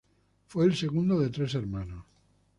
Fue 0.47 0.65
el 0.65 0.75
segundo 0.75 1.19
de 1.19 1.29
tres 1.29 1.53
hermanos. 1.53 2.03